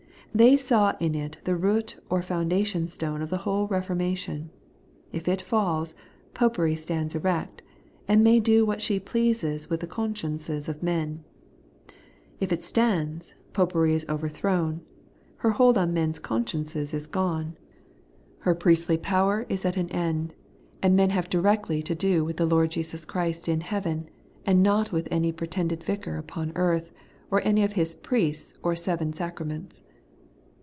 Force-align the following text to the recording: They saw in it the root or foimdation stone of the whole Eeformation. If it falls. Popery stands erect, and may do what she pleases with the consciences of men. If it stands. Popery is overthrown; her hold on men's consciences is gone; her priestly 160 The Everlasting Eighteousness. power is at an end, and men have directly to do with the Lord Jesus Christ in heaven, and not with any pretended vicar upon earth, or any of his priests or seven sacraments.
They 0.33 0.55
saw 0.55 0.95
in 1.01 1.13
it 1.13 1.39
the 1.43 1.57
root 1.57 1.97
or 2.09 2.21
foimdation 2.21 2.87
stone 2.87 3.21
of 3.21 3.29
the 3.29 3.39
whole 3.39 3.67
Eeformation. 3.67 4.47
If 5.11 5.27
it 5.27 5.41
falls. 5.41 5.93
Popery 6.33 6.73
stands 6.77 7.13
erect, 7.15 7.61
and 8.07 8.23
may 8.23 8.39
do 8.39 8.65
what 8.65 8.81
she 8.81 8.97
pleases 8.97 9.69
with 9.69 9.81
the 9.81 9.87
consciences 9.87 10.69
of 10.69 10.81
men. 10.81 11.25
If 12.39 12.53
it 12.53 12.63
stands. 12.63 13.33
Popery 13.51 13.93
is 13.93 14.05
overthrown; 14.07 14.79
her 15.39 15.49
hold 15.51 15.77
on 15.77 15.91
men's 15.93 16.17
consciences 16.17 16.93
is 16.93 17.07
gone; 17.07 17.57
her 18.39 18.55
priestly 18.55 18.95
160 18.95 18.97
The 19.01 19.67
Everlasting 19.81 19.85
Eighteousness. 19.87 19.93
power 19.97 20.01
is 20.01 20.05
at 20.05 20.11
an 20.15 20.15
end, 20.15 20.33
and 20.81 20.95
men 20.95 21.09
have 21.09 21.29
directly 21.29 21.83
to 21.83 21.93
do 21.93 22.23
with 22.23 22.37
the 22.37 22.45
Lord 22.45 22.71
Jesus 22.71 23.03
Christ 23.03 23.49
in 23.49 23.59
heaven, 23.59 24.07
and 24.45 24.63
not 24.63 24.93
with 24.93 25.09
any 25.11 25.33
pretended 25.33 25.83
vicar 25.83 26.15
upon 26.15 26.53
earth, 26.55 26.93
or 27.29 27.41
any 27.41 27.65
of 27.65 27.73
his 27.73 27.93
priests 27.95 28.53
or 28.63 28.77
seven 28.77 29.11
sacraments. 29.11 29.81